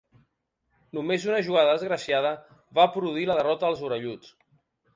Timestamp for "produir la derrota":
2.99-3.69